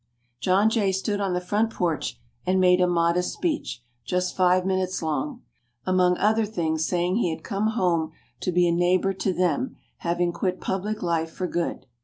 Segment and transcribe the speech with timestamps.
[0.39, 5.03] John Jay stood on the front porch and made a modest speech just five minutes
[5.03, 5.43] long,
[5.85, 10.31] among other things saying he had come home to be a neighbor to them, having
[10.33, 11.85] quit public life for good.